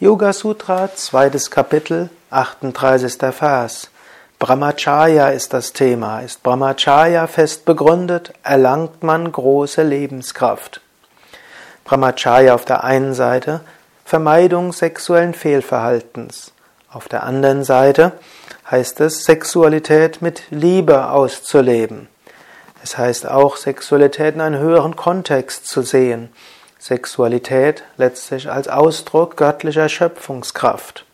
Yoga 0.00 0.32
Sutra, 0.32 0.92
zweites 0.92 1.52
Kapitel, 1.52 2.10
38. 2.30 3.32
Vers. 3.32 3.90
Brahmacharya 4.40 5.28
ist 5.28 5.52
das 5.52 5.72
Thema. 5.72 6.18
Ist 6.18 6.42
Brahmacharya 6.42 7.28
fest 7.28 7.64
begründet, 7.64 8.32
erlangt 8.42 9.04
man 9.04 9.30
große 9.30 9.84
Lebenskraft. 9.84 10.80
Brahmacharya 11.84 12.56
auf 12.56 12.64
der 12.64 12.82
einen 12.82 13.14
Seite 13.14 13.60
Vermeidung 14.04 14.72
sexuellen 14.72 15.32
Fehlverhaltens. 15.32 16.50
Auf 16.90 17.06
der 17.06 17.22
anderen 17.22 17.62
Seite 17.62 18.14
heißt 18.68 18.98
es, 18.98 19.22
Sexualität 19.22 20.20
mit 20.20 20.42
Liebe 20.50 21.08
auszuleben. 21.10 22.08
Es 22.82 22.98
heißt 22.98 23.30
auch, 23.30 23.56
Sexualität 23.56 24.34
in 24.34 24.40
einem 24.40 24.60
höheren 24.60 24.96
Kontext 24.96 25.68
zu 25.68 25.82
sehen. 25.82 26.30
Sexualität 26.84 27.82
letztlich 27.96 28.50
als 28.50 28.68
Ausdruck 28.68 29.38
göttlicher 29.38 29.88
Schöpfungskraft. 29.88 31.06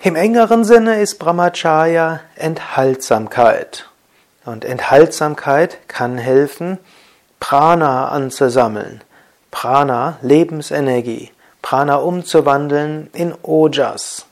Im 0.00 0.14
engeren 0.14 0.62
Sinne 0.62 1.00
ist 1.00 1.18
Brahmacharya 1.18 2.20
Enthaltsamkeit. 2.36 3.90
Und 4.44 4.64
Enthaltsamkeit 4.64 5.88
kann 5.88 6.18
helfen, 6.18 6.78
Prana 7.40 8.10
anzusammeln. 8.10 9.02
Prana, 9.50 10.18
Lebensenergie. 10.22 11.32
Prana 11.60 11.96
umzuwandeln 11.96 13.10
in 13.12 13.34
Ojas. 13.42 14.26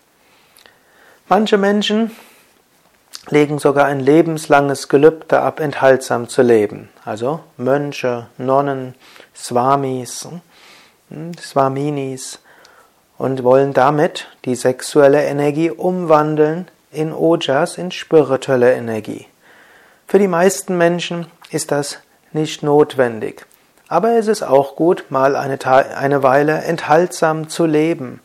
Manche 1.28 1.58
Menschen 1.58 2.12
legen 3.28 3.58
sogar 3.58 3.86
ein 3.86 3.98
lebenslanges 3.98 4.88
Gelübde 4.88 5.40
ab, 5.40 5.58
enthaltsam 5.58 6.28
zu 6.28 6.42
leben. 6.42 6.91
Also 7.04 7.40
Mönche, 7.56 8.28
Nonnen, 8.38 8.94
Swamis, 9.34 10.28
hm, 11.10 11.36
Swaminis 11.36 12.38
und 13.18 13.42
wollen 13.42 13.72
damit 13.72 14.28
die 14.44 14.54
sexuelle 14.54 15.24
Energie 15.24 15.70
umwandeln 15.70 16.68
in 16.92 17.12
Ojas, 17.12 17.78
in 17.78 17.90
spirituelle 17.90 18.72
Energie. 18.74 19.26
Für 20.06 20.18
die 20.18 20.28
meisten 20.28 20.76
Menschen 20.76 21.26
ist 21.50 21.72
das 21.72 21.98
nicht 22.32 22.62
notwendig. 22.62 23.46
Aber 23.88 24.10
es 24.12 24.26
ist 24.26 24.42
auch 24.42 24.76
gut, 24.76 25.06
mal 25.10 25.36
eine, 25.36 25.58
eine 25.66 26.22
Weile 26.22 26.62
enthaltsam 26.62 27.48
zu 27.48 27.66
leben 27.66 28.20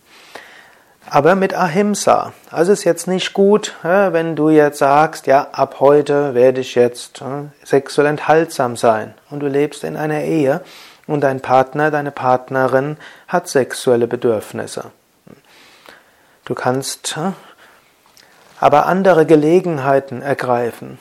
aber 1.09 1.35
mit 1.35 1.53
Ahimsa. 1.53 2.33
Also 2.51 2.73
ist 2.73 2.83
jetzt 2.83 3.07
nicht 3.07 3.33
gut, 3.33 3.75
wenn 3.83 4.35
du 4.35 4.49
jetzt 4.49 4.79
sagst, 4.79 5.27
ja, 5.27 5.47
ab 5.51 5.77
heute 5.79 6.33
werde 6.33 6.61
ich 6.61 6.75
jetzt 6.75 7.23
sexuell 7.63 8.07
enthaltsam 8.07 8.75
sein 8.75 9.13
und 9.29 9.39
du 9.39 9.47
lebst 9.47 9.83
in 9.83 9.95
einer 9.95 10.21
Ehe 10.21 10.61
und 11.07 11.21
dein 11.21 11.41
Partner, 11.41 11.91
deine 11.91 12.11
Partnerin 12.11 12.97
hat 13.27 13.47
sexuelle 13.47 14.07
Bedürfnisse. 14.07 14.91
Du 16.45 16.55
kannst 16.55 17.17
aber 18.59 18.85
andere 18.85 19.25
Gelegenheiten 19.25 20.21
ergreifen. 20.21 20.99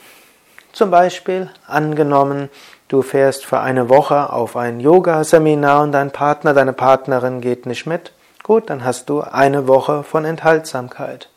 Zum 0.71 0.91
Beispiel 0.91 1.49
angenommen, 1.65 2.49
du 2.87 3.01
fährst 3.01 3.45
für 3.45 3.59
eine 3.59 3.89
Woche 3.89 4.31
auf 4.31 4.55
ein 4.55 4.79
Yoga-Seminar 4.79 5.83
und 5.83 5.91
dein 5.91 6.11
Partner, 6.11 6.53
deine 6.53 6.73
Partnerin 6.73 7.41
geht 7.41 7.65
nicht 7.65 7.85
mit 7.85 8.11
Gut, 8.47 8.69
dann 8.69 8.85
hast 8.85 9.09
du 9.09 9.19
eine 9.19 9.67
Woche 9.67 10.03
von 10.03 10.23
Enthaltsamkeit. 10.23 11.27